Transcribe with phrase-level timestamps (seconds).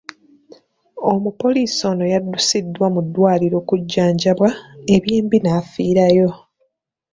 [1.11, 4.49] Omupoliisi ono yaddusiddwa mu ddwaliro okujjanjabwa,
[4.95, 6.29] ebyembi n’afiirayo.